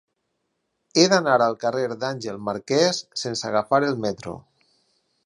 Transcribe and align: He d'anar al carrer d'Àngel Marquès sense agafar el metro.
He 1.01 1.03
d'anar 1.11 1.35
al 1.47 1.57
carrer 1.63 1.83
d'Àngel 2.03 2.39
Marquès 2.47 3.03
sense 3.25 3.47
agafar 3.51 3.81
el 3.91 4.01
metro. 4.07 4.35